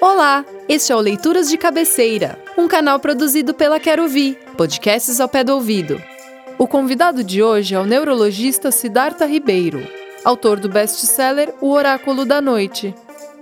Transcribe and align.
Olá, 0.00 0.44
este 0.68 0.92
é 0.92 0.96
o 0.96 1.00
Leituras 1.00 1.48
de 1.48 1.58
Cabeceira, 1.58 2.38
um 2.56 2.68
canal 2.68 3.00
produzido 3.00 3.52
pela 3.52 3.80
Quero 3.80 4.04
Ouvir, 4.04 4.38
podcasts 4.56 5.18
ao 5.18 5.28
pé 5.28 5.42
do 5.42 5.52
ouvido. 5.52 6.00
O 6.56 6.68
convidado 6.68 7.24
de 7.24 7.42
hoje 7.42 7.74
é 7.74 7.80
o 7.80 7.84
neurologista 7.84 8.70
Siddhartha 8.70 9.26
Ribeiro, 9.26 9.84
autor 10.24 10.60
do 10.60 10.68
best-seller 10.68 11.52
O 11.60 11.72
Oráculo 11.72 12.24
da 12.24 12.40
Noite. 12.40 12.94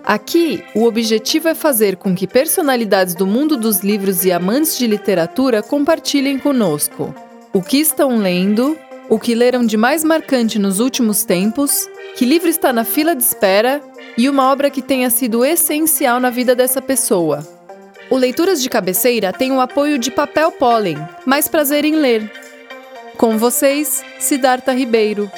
Aqui, 0.02 0.64
o 0.74 0.84
objetivo 0.84 1.48
é 1.48 1.54
fazer 1.54 1.96
com 1.96 2.14
que 2.14 2.26
personalidades 2.26 3.14
do 3.14 3.26
mundo 3.26 3.58
dos 3.58 3.80
livros 3.80 4.24
e 4.24 4.32
amantes 4.32 4.78
de 4.78 4.86
literatura 4.86 5.62
compartilhem 5.62 6.38
conosco 6.38 7.14
o 7.52 7.60
que 7.60 7.76
estão 7.76 8.16
lendo, 8.16 8.78
o 9.10 9.18
que 9.18 9.34
leram 9.34 9.62
de 9.66 9.76
mais 9.76 10.02
marcante 10.02 10.58
nos 10.58 10.80
últimos 10.80 11.22
tempos, 11.22 11.86
que 12.16 12.24
livro 12.24 12.48
está 12.48 12.72
na 12.72 12.84
fila 12.84 13.14
de 13.14 13.22
espera 13.22 13.82
e 14.16 14.28
uma 14.28 14.50
obra 14.50 14.70
que 14.70 14.80
tenha 14.80 15.10
sido 15.10 15.44
essencial 15.44 16.18
na 16.18 16.30
vida 16.30 16.54
dessa 16.54 16.80
pessoa. 16.80 17.46
O 18.08 18.16
Leituras 18.16 18.62
de 18.62 18.70
Cabeceira 18.70 19.32
tem 19.32 19.52
o 19.52 19.60
apoio 19.60 19.98
de 19.98 20.10
Papel 20.10 20.52
Pólen, 20.52 20.96
mais 21.24 21.48
prazer 21.48 21.84
em 21.84 21.96
ler. 21.96 22.30
Com 23.16 23.36
vocês, 23.36 24.04
Siddhartha 24.18 24.72
Ribeiro. 24.72 25.30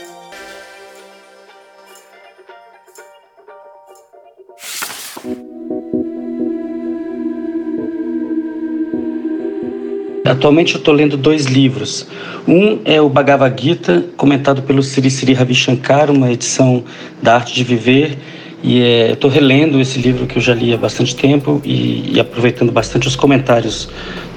Atualmente 10.25 10.75
eu 10.75 10.79
estou 10.79 10.93
lendo 10.93 11.17
dois 11.17 11.47
livros. 11.47 12.07
Um 12.47 12.81
é 12.85 13.01
o 13.01 13.09
Bhagavad 13.09 13.61
Gita, 13.61 14.05
comentado 14.17 14.63
pelo 14.63 14.83
Sri 14.83 15.11
Sri 15.11 15.33
Ravi 15.33 15.55
Shankar, 15.55 16.11
uma 16.11 16.31
edição 16.31 16.85
da 17.23 17.37
Arte 17.37 17.55
de 17.55 17.65
Viver. 17.65 18.19
E 18.63 18.83
é, 18.83 19.13
estou 19.13 19.31
relendo 19.31 19.81
esse 19.81 19.99
livro 19.99 20.27
que 20.27 20.39
eu 20.39 20.43
já 20.43 20.55
li 20.55 20.73
há 20.73 20.77
bastante 20.77 21.15
tempo 21.15 21.61
e, 21.65 22.15
e 22.15 22.21
aproveitando 22.21 22.73
bastante 22.73 23.07
os 23.07 23.15
comentários 23.15 23.89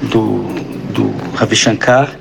do, 0.02 0.44
do 0.94 1.14
Ravi 1.36 1.56
Shankar. 1.56 2.18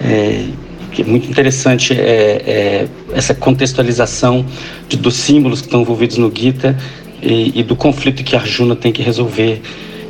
É, 0.00 0.44
que 0.92 1.02
é 1.02 1.04
muito 1.04 1.30
interessante 1.30 1.92
é, 1.92 1.98
é, 2.00 2.88
essa 3.12 3.34
contextualização 3.34 4.44
de, 4.88 4.96
dos 4.96 5.14
símbolos 5.14 5.60
que 5.60 5.66
estão 5.66 5.82
envolvidos 5.82 6.16
no 6.16 6.32
Gita 6.34 6.76
e, 7.22 7.60
e 7.60 7.62
do 7.62 7.76
conflito 7.76 8.24
que 8.24 8.34
Arjuna 8.34 8.74
tem 8.74 8.90
que 8.90 9.02
resolver 9.02 9.62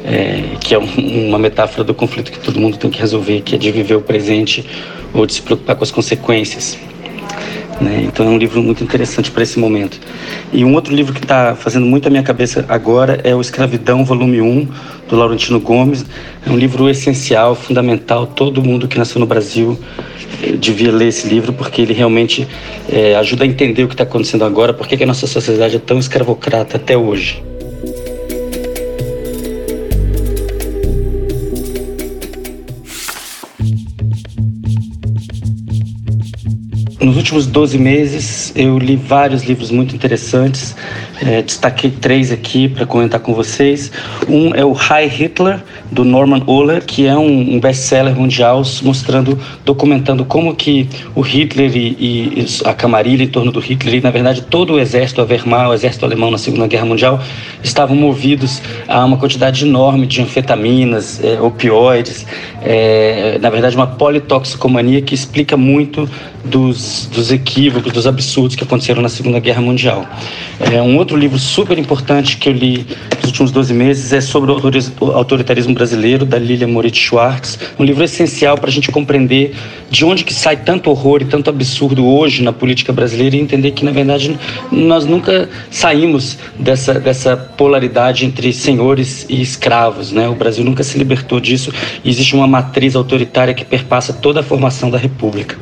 é, 0.05 0.57
que 0.61 0.75
é 0.75 0.79
um, 0.79 1.29
uma 1.29 1.39
metáfora 1.39 1.85
do 1.85 1.95
conflito 1.95 2.33
que 2.33 2.39
todo 2.39 2.59
mundo 2.59 2.77
tem 2.77 2.91
que 2.91 2.99
resolver, 2.99 3.43
que 3.43 3.55
é 3.55 3.59
de 3.59 3.71
viver 3.71 3.95
o 3.95 4.01
presente 4.01 4.65
ou 5.13 5.27
de 5.27 5.35
se 5.35 5.43
preocupar 5.43 5.77
com 5.77 5.85
as 5.85 5.91
consequências. 5.91 6.79
Né? 7.81 8.03
Então 8.07 8.27
é 8.27 8.29
um 8.29 8.37
livro 8.37 8.63
muito 8.63 8.85
interessante 8.85 9.31
para 9.31 9.43
esse 9.43 9.59
momento. 9.59 9.99
E 10.53 10.65
um 10.65 10.75
outro 10.75 10.95
livro 10.95 11.15
que 11.15 11.23
está 11.23 11.55
fazendo 11.55 11.87
muito 11.87 12.07
a 12.07 12.11
minha 12.11 12.23
cabeça 12.23 12.65
agora 12.69 13.21
é 13.25 13.35
o 13.35 13.41
Escravidão, 13.41 14.05
volume 14.05 14.41
1, 14.41 14.69
do 15.09 15.17
Laurentino 15.17 15.59
Gomes. 15.59 16.05
É 16.47 16.51
um 16.51 16.57
livro 16.57 16.89
essencial, 16.91 17.55
fundamental. 17.55 18.27
Todo 18.27 18.63
mundo 18.63 18.87
que 18.87 18.99
nasceu 18.99 19.19
no 19.19 19.27
Brasil 19.27 19.79
eh, 20.43 20.53
devia 20.53 20.93
ler 20.93 21.09
esse 21.09 21.27
livro 21.27 21.53
porque 21.53 21.81
ele 21.81 21.95
realmente 21.95 22.47
é, 22.89 23.17
ajuda 23.17 23.45
a 23.45 23.47
entender 23.47 23.85
o 23.85 23.89
que 23.89 23.95
está 23.95 24.05
acontecendo 24.05 24.45
agora, 24.45 24.75
porque 24.75 24.97
que 24.97 25.05
a 25.05 25.07
nossa 25.07 25.27
sociedade 25.27 25.77
é 25.77 25.81
tão 25.81 25.99
escravocrata 25.99 26.77
até 26.77 26.97
hoje. 26.97 27.50
Nos 37.01 37.17
últimos 37.17 37.47
12 37.47 37.79
meses, 37.79 38.53
eu 38.55 38.79
li 38.79 38.95
vários 38.95 39.43
livros 39.43 39.71
muito 39.71 39.95
interessantes. 39.95 40.77
É, 41.25 41.43
destaquei 41.43 41.91
três 41.91 42.33
aqui 42.33 42.69
para 42.69 42.87
comentar 42.87 43.21
com 43.21 43.35
vocês. 43.35 43.93
Um 44.29 44.55
é 44.55 44.65
o 44.65 44.73
High 44.73 45.07
Hitler, 45.07 45.61
do 45.91 46.05
Norman 46.05 46.43
Ohler, 46.47 46.83
que 46.85 47.07
é 47.07 47.17
um, 47.17 47.57
um 47.57 47.61
best-seller 47.61 48.15
mundial 48.17 48.63
mostrando, 48.83 49.39
documentando 49.65 50.25
como 50.25 50.55
que 50.55 50.89
o 51.15 51.21
Hitler 51.21 51.77
e, 51.77 51.97
e, 51.99 52.47
a 52.65 52.73
camarilha 52.73 53.23
em 53.23 53.29
torno 53.29 53.53
do 53.53 53.61
Hitler 53.61 53.97
e, 53.97 54.01
na 54.01 54.11
verdade, 54.11 54.43
todo 54.43 54.75
o 54.75 54.81
exército, 54.81 55.21
a 55.21 55.25
Wehrmacht, 55.25 55.69
o 55.69 55.75
exército 55.75 56.07
alemão 56.07 56.31
na 56.31 56.39
Segunda 56.39 56.67
Guerra 56.67 56.87
Mundial, 56.87 57.21
estavam 57.63 57.95
movidos 57.95 58.63
a 58.89 59.05
uma 59.05 59.17
quantidade 59.19 59.67
enorme 59.67 60.07
de 60.07 60.23
anfetaminas, 60.23 61.23
é, 61.23 61.41
opioides, 61.41 62.27
é, 62.63 63.39
na 63.41 63.51
verdade, 63.51 63.77
uma 63.77 63.87
politoxicomania 63.87 65.03
que 65.03 65.15
explica 65.15 65.57
muito 65.57 66.09
dos, 66.45 67.09
dos 67.13 67.31
equívocos, 67.31 67.93
dos 67.93 68.07
absurdos 68.07 68.57
que 68.57 68.65
aconteceram 68.65 69.03
na 69.03 69.09
Segunda 69.09 69.39
Guerra 69.39 69.61
Mundial. 69.61 70.07
É, 70.61 70.81
um 70.81 70.97
outro 70.97 71.10
livro 71.17 71.39
super 71.39 71.79
importante 71.79 72.37
que 72.37 72.49
eu 72.49 72.53
li 72.53 72.87
nos 73.21 73.27
últimos 73.27 73.53
12 73.53 73.75
meses 73.75 74.13
é 74.13 74.21
sobre 74.21 74.51
o 74.51 75.13
autoritarismo 75.13 75.75
brasileiro, 75.75 76.25
da 76.25 76.39
Lilia 76.39 76.67
Moritz 76.67 76.99
Schwartz. 76.99 77.59
Um 77.79 77.85
livro 77.85 78.05
essencial 78.05 78.57
para 78.57 78.71
a 78.71 78.73
gente 78.73 78.91
compreender 78.91 79.55
de 79.91 80.05
onde 80.05 80.25
que 80.25 80.33
sai 80.33 80.57
tanto 80.57 80.91
horror 80.91 81.23
e 81.23 81.25
tanto 81.25 81.51
absurdo 81.51 82.07
hoje 82.07 82.43
na 82.43 82.53
política 82.53 82.93
brasileira 82.93 83.37
e 83.37 83.41
entender 83.41 83.73
que, 83.73 83.85
na 83.85 83.91
verdade, 83.91 84.39
nós 84.71 85.05
nunca 85.05 85.49
saímos 85.71 86.39
dessa, 86.59 86.95
dessa 86.95 87.37
polaridade 87.37 88.25
entre 88.25 88.53
senhores 88.53 89.27
e 89.29 89.41
escravos. 89.41 90.13
Né? 90.13 90.29
O 90.29 90.35
Brasil 90.35 90.65
nunca 90.65 90.83
se 90.83 90.97
libertou 90.97 91.41
disso 91.41 91.73
e 92.05 92.11
existe 92.11 92.35
uma 92.35 92.47
matriz 92.47 92.95
autoritária 92.95 93.55
que 93.55 93.65
perpassa 93.65 94.13
toda 94.13 94.41
a 94.41 94.43
formação 94.43 94.91
da 94.91 94.99
República. 94.99 95.57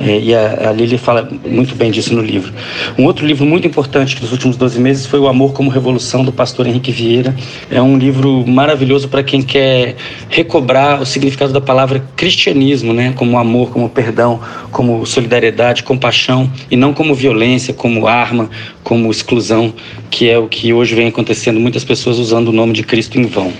É, 0.00 0.18
e 0.18 0.34
a, 0.34 0.70
a 0.70 0.72
Lili 0.72 0.98
fala 0.98 1.28
muito 1.46 1.74
bem 1.74 1.90
disso 1.90 2.14
no 2.14 2.22
livro. 2.22 2.52
Um 2.98 3.04
outro 3.04 3.26
livro 3.26 3.46
muito 3.46 3.66
importante 3.66 4.18
dos 4.20 4.32
últimos 4.32 4.56
12 4.56 4.79
meses 4.80 5.06
foi 5.06 5.20
O 5.20 5.28
Amor 5.28 5.52
como 5.52 5.70
Revolução, 5.70 6.24
do 6.24 6.32
pastor 6.32 6.66
Henrique 6.66 6.90
Vieira. 6.90 7.34
É 7.70 7.80
um 7.80 7.96
livro 7.96 8.44
maravilhoso 8.46 9.08
para 9.08 9.22
quem 9.22 9.42
quer 9.42 9.96
recobrar 10.28 11.00
o 11.00 11.06
significado 11.06 11.52
da 11.52 11.60
palavra 11.60 12.04
cristianismo, 12.16 12.92
né? 12.92 13.12
como 13.16 13.38
amor, 13.38 13.70
como 13.70 13.88
perdão, 13.88 14.40
como 14.72 15.06
solidariedade, 15.06 15.82
compaixão, 15.82 16.50
e 16.70 16.76
não 16.76 16.92
como 16.92 17.14
violência, 17.14 17.72
como 17.72 18.06
arma, 18.06 18.50
como 18.82 19.10
exclusão, 19.10 19.72
que 20.10 20.28
é 20.28 20.38
o 20.38 20.48
que 20.48 20.72
hoje 20.72 20.94
vem 20.94 21.08
acontecendo, 21.08 21.60
muitas 21.60 21.84
pessoas 21.84 22.18
usando 22.18 22.48
o 22.48 22.52
nome 22.52 22.72
de 22.72 22.82
Cristo 22.82 23.18
em 23.18 23.26
vão. 23.26 23.52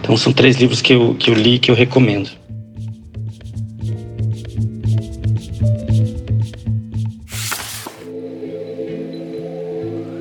Então 0.00 0.16
são 0.16 0.32
três 0.32 0.56
livros 0.56 0.80
que 0.80 0.94
eu, 0.94 1.14
que 1.18 1.30
eu 1.30 1.34
li 1.34 1.58
que 1.58 1.70
eu 1.70 1.74
recomendo. 1.74 2.41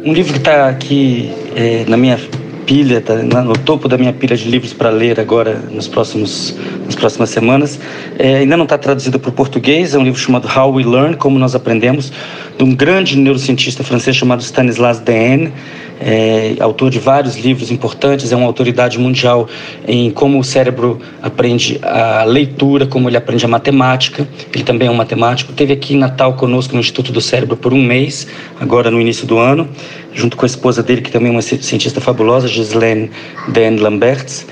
Um 0.04 0.14
livro 0.14 0.34
que 0.34 0.40
está 0.40 0.68
aqui 0.68 1.32
é, 1.56 1.86
na 1.88 1.96
minha 1.96 2.20
pilha, 2.66 2.98
está 2.98 3.16
no 3.22 3.54
topo 3.54 3.88
da 3.88 4.00
minha 4.00 4.12
pilha 4.12 4.36
de 4.36 4.50
livros 4.50 4.74
para 4.74 4.90
ler 4.90 5.20
agora 5.20 5.54
nos 5.70 5.88
próximos, 5.88 6.56
nas 6.86 6.96
próximas 6.96 7.30
semanas. 7.30 7.80
É, 8.18 8.38
ainda 8.38 8.58
não 8.58 8.64
está 8.64 8.80
traduzido 8.80 9.20
para 9.20 9.30
o 9.30 9.32
português, 9.32 9.94
é 9.94 10.00
um 10.00 10.04
livro 10.04 10.20
chamado 10.20 10.48
How 10.48 10.74
We 10.74 10.84
Learn, 10.84 11.16
Como 11.18 11.38
Nós 11.38 11.54
Aprendemos, 11.54 12.12
de 12.62 12.64
um 12.64 12.76
grande 12.76 13.18
neurocientista 13.18 13.84
francês 13.84 14.16
chamado 14.16 14.44
Stanislas 14.44 15.00
Dehaene 15.00 15.52
é 16.00 16.58
autor 16.60 16.92
de 16.92 17.00
vários 17.00 17.36
livros 17.36 17.72
importantes, 17.72 18.32
é 18.32 18.36
uma 18.36 18.46
autoridade 18.46 19.00
mundial 19.00 19.50
em 19.88 20.12
como 20.12 20.38
o 20.38 20.44
cérebro 20.44 21.02
aprende 21.24 21.80
a 21.82 22.24
leitura, 22.24 22.86
como 22.86 23.10
ele 23.10 23.18
aprende 23.18 23.46
a 23.46 23.48
matemática. 23.48 24.28
Ele 24.54 24.64
também 24.64 24.88
é 24.88 24.92
um 24.92 24.96
matemático. 24.96 25.54
Teve 25.54 25.74
aqui 25.74 25.96
em 25.96 25.98
Natal 25.98 26.34
conosco 26.34 26.76
no 26.76 26.80
Instituto 26.80 27.12
do 27.12 27.20
Cérebro 27.20 27.58
por 27.58 27.74
um 27.74 27.82
mês, 27.82 28.28
agora 28.60 28.92
no 28.92 29.02
início 29.02 29.26
do 29.26 29.40
ano, 29.40 29.68
junto 30.14 30.38
com 30.38 30.46
a 30.46 30.48
esposa 30.48 30.84
dele, 30.84 31.02
que 31.02 31.12
também 31.12 31.30
é 31.30 31.32
uma 31.32 31.42
cientista 31.42 32.00
fabulosa, 32.00 32.48
Ghislaine 32.48 33.10
Dan 33.48 33.82
Lamberts. 33.82 34.46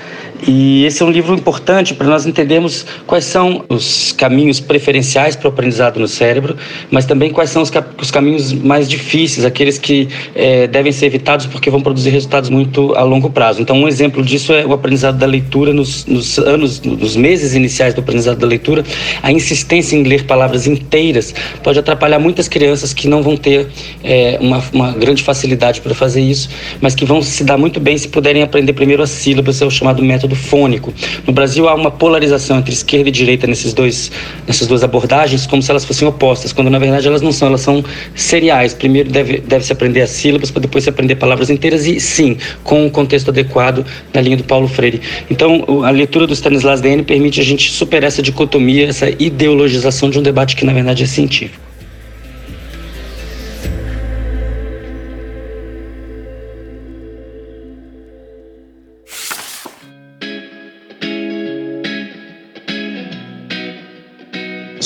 E 0.46 0.84
esse 0.84 1.02
é 1.02 1.06
um 1.06 1.10
livro 1.10 1.34
importante 1.34 1.94
para 1.94 2.06
nós 2.06 2.26
entendermos 2.26 2.86
quais 3.06 3.24
são 3.24 3.64
os 3.68 4.12
caminhos 4.12 4.58
preferenciais 4.60 5.36
para 5.36 5.48
o 5.48 5.50
aprendizado 5.50 6.00
no 6.00 6.08
cérebro, 6.08 6.56
mas 6.90 7.04
também 7.04 7.30
quais 7.30 7.50
são 7.50 7.62
os, 7.62 7.70
os 8.00 8.10
caminhos 8.10 8.52
mais 8.52 8.88
difíceis, 8.88 9.44
aqueles 9.44 9.78
que 9.78 10.08
é, 10.34 10.66
devem 10.66 10.92
ser 10.92 11.06
evitados 11.06 11.46
porque 11.46 11.70
vão 11.70 11.80
produzir 11.80 12.10
resultados 12.10 12.48
muito 12.48 12.94
a 12.94 13.02
longo 13.02 13.30
prazo. 13.30 13.60
Então, 13.60 13.76
um 13.76 13.86
exemplo 13.86 14.22
disso 14.22 14.52
é 14.52 14.64
o 14.64 14.72
aprendizado 14.72 15.18
da 15.18 15.26
leitura 15.26 15.72
nos, 15.72 16.06
nos 16.06 16.38
anos, 16.38 16.80
nos 16.80 17.16
meses 17.16 17.54
iniciais 17.54 17.94
do 17.94 18.00
aprendizado 18.00 18.38
da 18.38 18.46
leitura. 18.46 18.84
A 19.22 19.30
insistência 19.30 19.96
em 19.96 20.02
ler 20.02 20.24
palavras 20.24 20.66
inteiras 20.66 21.34
pode 21.62 21.78
atrapalhar 21.78 22.18
muitas 22.18 22.48
crianças 22.48 22.94
que 22.94 23.08
não 23.08 23.22
vão 23.22 23.36
ter 23.36 23.68
é, 24.02 24.38
uma, 24.40 24.62
uma 24.72 24.92
grande 24.92 25.22
facilidade 25.22 25.80
para 25.80 25.94
fazer 25.94 26.22
isso, 26.22 26.48
mas 26.80 26.94
que 26.94 27.04
vão 27.04 27.20
se 27.22 27.44
dar 27.44 27.58
muito 27.58 27.78
bem 27.78 27.96
se 27.98 28.08
puderem 28.08 28.42
aprender 28.42 28.72
primeiro 28.72 29.02
as 29.02 29.10
sílabas, 29.10 29.60
é 29.60 29.66
o 29.66 29.70
chamado 29.70 30.02
método 30.02 30.29
método 30.30 30.36
fônico. 30.36 30.94
No 31.26 31.32
Brasil 31.32 31.68
há 31.68 31.74
uma 31.74 31.90
polarização 31.90 32.58
entre 32.58 32.72
esquerda 32.72 33.08
e 33.08 33.12
direita 33.12 33.46
nesses 33.46 33.74
dois, 33.74 34.10
nessas 34.46 34.66
duas 34.66 34.82
abordagens, 34.82 35.46
como 35.46 35.62
se 35.62 35.70
elas 35.70 35.84
fossem 35.84 36.06
opostas, 36.06 36.52
quando 36.52 36.70
na 36.70 36.78
verdade 36.78 37.06
elas 37.08 37.20
não 37.20 37.32
são, 37.32 37.48
elas 37.48 37.60
são 37.60 37.84
seriais. 38.14 38.72
Primeiro 38.72 39.10
deve, 39.10 39.38
deve 39.38 39.64
se 39.64 39.72
aprender 39.72 40.02
as 40.02 40.10
sílabas, 40.10 40.50
para 40.50 40.62
depois 40.62 40.84
se 40.84 40.90
aprender 40.90 41.16
palavras 41.16 41.50
inteiras 41.50 41.86
e 41.86 42.00
sim, 42.00 42.36
com 42.62 42.86
o 42.86 42.90
contexto 42.90 43.30
adequado 43.30 43.84
na 44.14 44.20
linha 44.20 44.36
do 44.36 44.44
Paulo 44.44 44.68
Freire. 44.68 45.00
Então, 45.30 45.84
a 45.84 45.90
leitura 45.90 46.26
do 46.26 46.32
Stanislas 46.32 46.80
Dehaene 46.80 47.02
permite 47.02 47.40
a 47.40 47.44
gente 47.44 47.70
superar 47.70 48.08
essa 48.08 48.22
dicotomia, 48.22 48.88
essa 48.88 49.10
ideologização 49.10 50.08
de 50.08 50.18
um 50.18 50.22
debate 50.22 50.56
que 50.56 50.64
na 50.64 50.72
verdade 50.72 51.02
é 51.02 51.06
científico. 51.06 51.69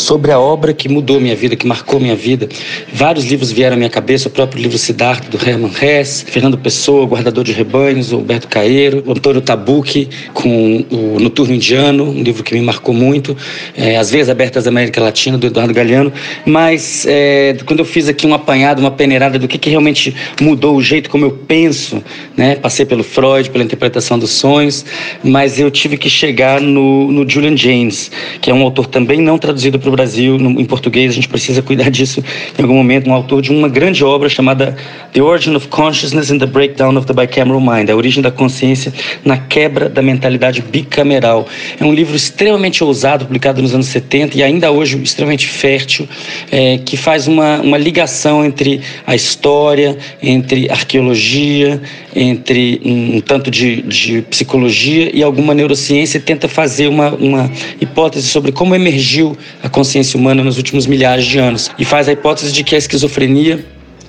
Sobre 0.05 0.31
a 0.31 0.39
obra 0.39 0.75
que 0.75 0.87
mudou 0.89 1.19
minha 1.19 1.35
vida, 1.35 1.57
que 1.57 1.67
marcou 1.67 1.99
minha 1.99 2.15
vida. 2.15 2.47
Vários 2.93 3.25
livros 3.25 3.51
vieram 3.51 3.75
à 3.75 3.77
minha 3.77 3.89
cabeça, 3.89 4.29
o 4.29 4.31
próprio 4.31 4.63
livro 4.63 4.77
Siddhartha, 4.77 5.31
do 5.31 5.49
Hermann 5.49 5.73
Hesse, 5.81 6.27
Fernando 6.27 6.59
Pessoa, 6.59 7.07
Guardador 7.07 7.43
de 7.43 7.53
Rebanhos, 7.53 8.13
o 8.13 8.17
Alberto 8.17 8.47
Caeiro, 8.49 9.03
Antônio 9.09 9.41
Tabucchi, 9.41 10.09
com 10.35 10.85
o 10.91 11.19
Noturno 11.19 11.55
Indiano, 11.55 12.05
um 12.05 12.23
livro 12.23 12.45
que 12.45 12.55
me 12.55 12.61
marcou 12.61 12.95
muito, 12.95 13.35
é, 13.75 13.97
As 13.97 14.11
Veias 14.11 14.29
Abertas 14.29 14.65
da 14.65 14.71
América 14.71 15.01
Latina, 15.01 15.39
do 15.39 15.47
Eduardo 15.47 15.73
Galeano, 15.73 16.13
mas 16.45 17.07
é, 17.09 17.57
quando 17.65 17.81
eu 17.81 17.87
fiz 17.87 18.07
aqui 18.07 18.27
um 18.27 18.35
apanhado, 18.35 18.81
uma 18.81 18.91
peneirada 18.91 19.39
do 19.39 19.49
que, 19.49 19.57
que 19.57 19.71
realmente 19.71 20.15
mudou 20.41 20.77
o 20.77 20.83
jeito 20.83 21.09
como 21.09 21.25
eu 21.25 21.31
penso, 21.31 22.03
né? 22.37 22.57
passei 22.57 22.85
pelo 22.85 23.03
Freud, 23.03 23.49
pela 23.51 23.65
interpretação 23.65 24.19
dos 24.19 24.33
sonhos, 24.33 24.85
mas 25.23 25.59
eu 25.59 25.71
tive 25.71 25.97
que 25.97 26.11
chegar 26.11 26.61
no, 26.61 27.11
no 27.11 27.29
Julian 27.29 27.57
James, 27.57 28.11
que 28.43 28.51
é 28.51 28.55
um 28.55 28.63
autor 28.63 28.87
também 28.87 29.21
não 29.21 29.39
traduzido 29.39 29.79
para 29.79 29.89
o 29.89 29.94
Brasil 29.95 30.39
no, 30.39 30.61
em 30.61 30.65
português, 30.65 31.11
a 31.11 31.15
gente 31.15 31.29
precisa 31.29 31.63
cuidar 31.63 31.89
disso 31.91 32.23
em 32.59 32.63
algum 32.63 32.75
momento, 32.75 33.09
um 33.09 33.13
autor 33.13 33.41
de 33.41 33.51
uma 33.51 33.69
grande 33.69 34.05
obra 34.05 34.29
chamada 34.29 34.77
The 35.13 35.23
Origin 35.23 35.55
of 35.55 35.69
Consciousness 35.69 36.31
and 36.31 36.39
the 36.39 36.47
Breakdown 36.47 36.97
of 36.97 37.07
the 37.07 37.13
Bicameral 37.13 37.61
Mind, 37.61 37.91
a 37.91 37.97
origem 37.97 38.23
da 38.23 38.31
consciência 38.31 38.93
na 39.25 39.37
quebra 39.37 39.89
da 39.89 40.03
mentalidade 40.03 40.63
bicameral. 40.63 41.47
É 41.79 41.85
um 41.85 41.93
livro 41.93 42.17
extremamente 42.17 42.83
ousado, 42.83 43.25
publicado 43.25 43.63
nos 43.63 43.75
anos 43.75 43.87
70 43.87 44.37
e 44.39 44.43
ainda 44.43 44.71
hoje 44.71 45.01
extremamente 45.01 45.47
fértil, 45.47 46.09
é, 46.51 46.79
que 46.79 46.97
faz 46.97 47.29
uma, 47.29 47.61
uma 47.61 47.79
ligação 47.79 48.45
entre 48.45 48.81
a 49.07 49.15
história, 49.15 49.97
entre 50.23 50.71
arqueologia, 50.71 51.81
entre 52.15 52.81
um, 52.85 53.17
um 53.17 53.21
tanto 53.21 53.51
de, 53.51 53.83
de 53.83 54.23
psicologia 54.23 55.11
e 55.15 55.23
alguma 55.23 55.55
neurociência 55.55 56.19
e 56.19 56.21
tenta 56.21 56.49
fazer 56.49 56.89
uma, 56.89 57.11
uma 57.15 57.51
hipótese 57.81 58.29
sobre 58.29 58.53
como 58.53 58.75
emergiu 58.75 59.37
a 59.63 59.69
consciência 59.69 59.84
humana 60.17 60.43
nos 60.43 60.57
últimos 60.57 60.87
milhares 60.87 61.25
de 61.25 61.39
anos. 61.39 61.71
E 61.79 61.85
faz 61.85 62.09
a 62.09 62.13
hipótese 62.13 62.53
de 62.53 62.65
que 62.65 62.75
a 62.75 62.79
esquizofrenia 62.79 63.65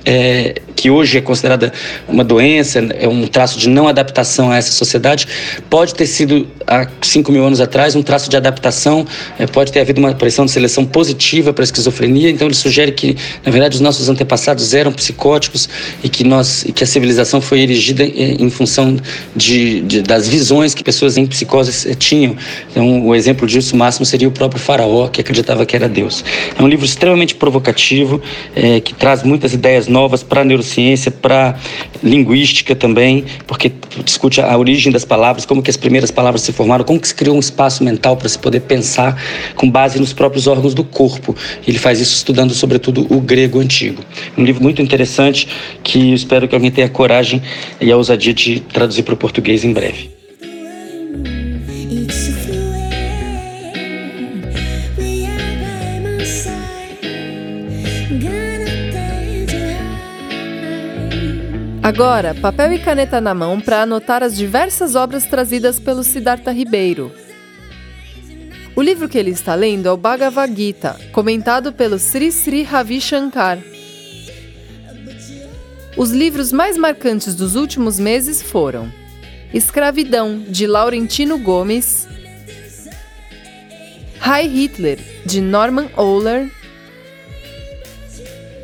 é, 0.05 0.61
que 0.85 0.91
hoje 0.91 1.17
é 1.17 1.21
considerada 1.21 1.73
uma 2.07 2.23
doença, 2.23 2.77
é 2.99 3.07
um 3.07 3.25
traço 3.25 3.57
de 3.57 3.67
não 3.67 3.87
adaptação 3.87 4.51
a 4.51 4.57
essa 4.57 4.71
sociedade, 4.71 5.27
pode 5.67 5.95
ter 5.95 6.05
sido 6.05 6.47
há 6.67 6.87
5 7.01 7.31
mil 7.31 7.43
anos 7.43 7.59
atrás 7.59 7.95
um 7.95 8.03
traço 8.03 8.29
de 8.29 8.37
adaptação, 8.37 9.03
é, 9.39 9.47
pode 9.47 9.71
ter 9.71 9.79
havido 9.79 9.99
uma 9.99 10.13
pressão 10.13 10.45
de 10.45 10.51
seleção 10.51 10.85
positiva 10.85 11.51
para 11.51 11.63
a 11.63 11.65
esquizofrenia, 11.65 12.29
então 12.29 12.47
ele 12.47 12.53
sugere 12.53 12.91
que, 12.91 13.17
na 13.43 13.51
verdade, 13.51 13.73
os 13.73 13.81
nossos 13.81 14.09
antepassados 14.09 14.75
eram 14.75 14.93
psicóticos 14.93 15.67
e 16.03 16.09
que, 16.09 16.23
nós, 16.23 16.63
que 16.75 16.83
a 16.83 16.87
civilização 16.87 17.41
foi 17.41 17.61
erigida 17.61 18.03
em, 18.03 18.43
em 18.43 18.49
função 18.51 18.95
de, 19.35 19.81
de, 19.81 20.01
das 20.03 20.27
visões 20.27 20.75
que 20.75 20.83
pessoas 20.83 21.17
em 21.17 21.25
psicose 21.25 21.89
eh, 21.89 21.95
tinham. 21.95 22.35
Então, 22.69 23.07
o 23.07 23.15
exemplo 23.15 23.47
disso 23.47 23.75
máximo 23.75 24.05
seria 24.05 24.27
o 24.27 24.31
próprio 24.31 24.61
faraó, 24.61 25.07
que 25.07 25.19
acreditava 25.19 25.65
que 25.65 25.75
era 25.75 25.89
Deus. 25.89 26.23
É 26.55 26.61
um 26.61 26.67
livro 26.67 26.85
extremamente 26.85 27.33
provocativo, 27.33 28.21
é, 28.55 28.79
que 28.79 28.93
traz 28.93 29.23
muitas 29.23 29.51
ideias 29.51 29.87
novas 29.87 30.21
para 30.21 30.41
a 30.41 30.43
neurociência, 30.43 30.74
para 31.21 31.55
linguística 32.03 32.75
também, 32.75 33.25
porque 33.47 33.71
discute 34.03 34.41
a 34.41 34.57
origem 34.57 34.91
das 34.91 35.05
palavras, 35.05 35.45
como 35.45 35.61
que 35.61 35.69
as 35.69 35.77
primeiras 35.77 36.11
palavras 36.11 36.41
se 36.41 36.51
formaram, 36.51 36.83
como 36.83 36.99
que 36.99 37.07
se 37.07 37.15
criou 37.15 37.35
um 37.35 37.39
espaço 37.39 37.83
mental 37.83 38.17
para 38.17 38.29
se 38.29 38.37
poder 38.37 38.61
pensar 38.61 39.21
com 39.55 39.69
base 39.69 39.99
nos 39.99 40.13
próprios 40.13 40.47
órgãos 40.47 40.73
do 40.73 40.83
corpo. 40.83 41.35
Ele 41.67 41.77
faz 41.77 41.99
isso 41.99 42.15
estudando 42.15 42.53
sobretudo 42.53 43.05
o 43.09 43.19
grego 43.21 43.59
antigo. 43.59 44.03
Um 44.37 44.43
livro 44.43 44.61
muito 44.61 44.81
interessante 44.81 45.47
que 45.83 46.13
espero 46.13 46.47
que 46.47 46.55
alguém 46.55 46.71
tenha 46.71 46.87
a 46.87 46.89
coragem 46.89 47.41
e 47.79 47.91
a 47.91 47.97
ousadia 47.97 48.33
de 48.33 48.59
traduzir 48.59 49.03
para 49.03 49.13
o 49.13 49.17
português 49.17 49.63
em 49.63 49.73
breve. 49.73 50.15
Agora, 61.85 62.33
papel 62.33 62.73
e 62.73 62.79
caneta 62.79 63.21
na 63.21 63.35
mão 63.35 63.61
para 63.61 63.83
anotar 63.83 64.23
as 64.23 64.35
diversas 64.35 64.95
obras 64.95 65.23
trazidas 65.25 65.79
pelo 65.79 66.03
Siddhartha 66.03 66.51
Ribeiro. 66.51 67.11
O 68.75 68.81
livro 68.81 69.07
que 69.07 69.19
ele 69.19 69.29
está 69.29 69.53
lendo 69.53 69.87
é 69.87 69.91
o 69.91 69.95
Bhagavad 69.95 70.51
Gita, 70.51 70.99
comentado 71.11 71.71
pelo 71.71 71.99
Sri 71.99 72.31
Sri 72.31 72.63
Ravi 72.63 72.99
Shankar. 72.99 73.59
Os 75.95 76.09
livros 76.09 76.51
mais 76.51 76.75
marcantes 76.75 77.35
dos 77.35 77.53
últimos 77.53 77.99
meses 77.99 78.41
foram 78.41 78.91
Escravidão, 79.53 80.39
de 80.39 80.65
Laurentino 80.65 81.37
Gomes, 81.37 82.07
High 84.17 84.47
Hitler, 84.47 84.97
de 85.23 85.39
Norman 85.39 85.87
Ohler, 85.95 86.49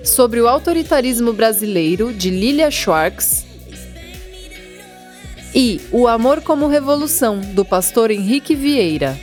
sobre 0.04 0.42
o 0.42 0.48
autoritarismo 0.48 1.34
brasileiro, 1.34 2.14
de 2.14 2.30
Lilia 2.30 2.72
Schwartz, 2.72 3.46
e 5.54 5.82
O 5.92 6.08
Amor 6.08 6.42
como 6.42 6.68
Revolução, 6.68 7.40
do 7.40 7.66
pastor 7.66 8.10
Henrique 8.10 8.56
Vieira. 8.56 9.20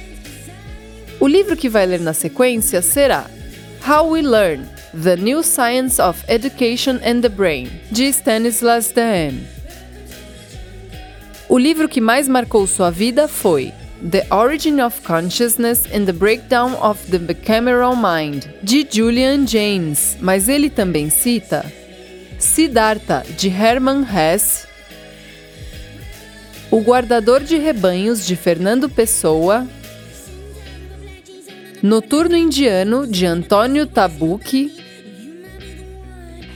O 1.19 1.27
livro 1.27 1.57
que 1.57 1.69
vai 1.69 1.87
ler 1.87 2.01
na 2.01 2.13
sequência 2.13 2.83
será 2.83 3.29
How 3.87 4.11
We 4.11 4.23
Learn 4.23 4.65
The 5.03 5.17
New 5.17 5.43
Science 5.43 6.01
of 6.01 6.23
Education 6.29 6.99
and 7.05 7.23
the 7.23 7.29
Brain, 7.29 7.69
de 7.91 8.05
Stanislas 8.09 8.91
Dehaene. 8.93 9.47
O 11.49 11.59
livro 11.59 11.89
que 11.89 12.01
mais 12.01 12.29
marcou 12.29 12.67
sua 12.67 12.91
vida 12.91 13.27
foi 13.27 13.73
The 14.01 14.27
Origin 14.31 14.81
of 14.81 15.03
Consciousness 15.03 15.85
and 15.93 16.07
the 16.07 16.13
Breakdown 16.13 16.75
of 16.75 17.05
the 17.11 17.19
Bicameral 17.19 17.97
Mind, 17.97 18.49
de 18.63 18.87
Julian 18.89 19.45
James, 19.45 20.17
mas 20.21 20.49
ele 20.49 20.71
também 20.71 21.11
cita 21.11 21.65
Siddhartha, 22.39 23.25
de 23.37 23.49
Hermann 23.49 24.05
Hesse, 24.05 24.69
O 26.71 26.81
Guardador 26.81 27.43
de 27.43 27.57
Rebanhos, 27.57 28.25
de 28.25 28.37
Fernando 28.37 28.89
Pessoa, 28.89 29.67
Noturno 31.83 32.37
Indiano, 32.37 33.05
de 33.05 33.27
Antônio 33.27 33.85
Tabucchi, 33.85 34.71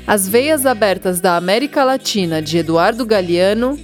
As 0.06 0.29
Veias 0.29 0.65
Abertas 0.65 1.21
da 1.21 1.37
América 1.37 1.83
Latina, 1.83 2.41
de 2.41 2.59
Eduardo 2.59 3.05
Galeano, 3.05 3.77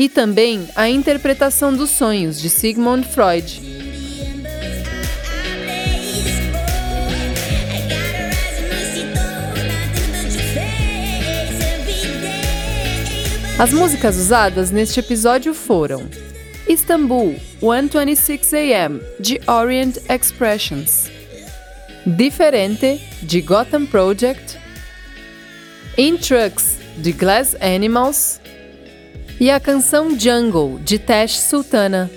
e 0.00 0.08
também 0.08 0.66
a 0.74 0.88
interpretação 0.88 1.74
dos 1.74 1.90
sonhos 1.90 2.40
de 2.40 2.48
Sigmund 2.48 3.06
Freud. 3.06 3.60
As 13.58 13.74
músicas 13.74 14.16
usadas 14.16 14.70
neste 14.70 15.00
episódio 15.00 15.52
foram 15.52 16.08
Istanbul, 16.66 17.36
1:26 17.60 18.54
a.m., 18.54 19.02
de 19.20 19.38
Orient 19.46 19.98
Expressions, 20.08 21.10
Diferente, 22.06 23.02
de 23.20 23.42
Gotham 23.42 23.84
Project, 23.84 24.58
In 25.98 26.16
Trucks, 26.16 26.78
de 26.96 27.12
Glass 27.12 27.54
Animals, 27.60 28.39
e 29.40 29.50
a 29.50 29.58
canção 29.58 30.10
Jungle, 30.18 30.78
de 30.84 30.98
Tesh 30.98 31.40
Sultana. 31.40 32.10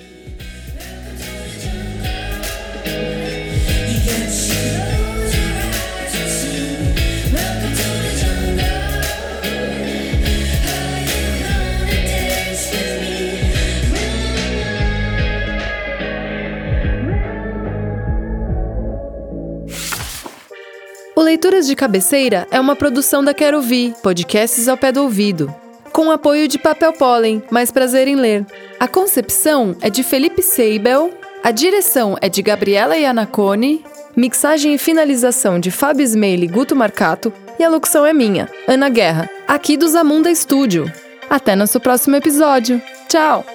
O 21.16 21.22
Leituras 21.22 21.66
de 21.68 21.74
Cabeceira 21.74 22.46
é 22.52 22.60
uma 22.60 22.76
produção 22.76 23.24
da 23.24 23.34
Quero 23.34 23.62
Vi, 23.62 23.94
podcasts 24.04 24.68
ao 24.68 24.76
pé 24.76 24.92
do 24.92 25.04
ouvido 25.04 25.63
com 25.94 26.12
apoio 26.12 26.48
de 26.48 26.58
Papel 26.58 26.92
Pólen, 26.92 27.42
mais 27.52 27.72
prazer 27.72 28.08
em 28.08 28.16
ler. 28.16 28.46
A 28.80 28.88
concepção 28.88 29.76
é 29.80 29.90
de 29.90 30.04
Felipe 30.04 30.42
Seibel, 30.42 31.14
a 31.44 31.52
direção 31.52 32.18
é 32.20 32.28
de 32.28 32.42
Gabriela 32.42 32.98
Iannacone, 32.98 33.86
mixagem 34.16 34.74
e 34.74 34.78
finalização 34.78 35.60
de 35.60 35.70
Fábio 35.70 36.04
Smeili 36.04 36.46
e 36.46 36.50
Guto 36.50 36.76
Marcato, 36.76 37.32
e 37.60 37.64
a 37.64 37.70
locução 37.70 38.06
é 38.06 38.12
minha, 38.12 38.50
Ana 38.68 38.90
Guerra, 38.90 39.30
aqui 39.48 39.78
do 39.78 39.88
Zamunda 39.88 40.32
Estúdio. 40.32 40.92
Até 41.30 41.56
nosso 41.56 41.80
próximo 41.80 42.16
episódio. 42.16 42.82
Tchau! 43.08 43.53